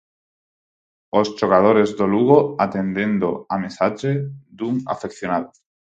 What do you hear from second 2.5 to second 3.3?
atendendo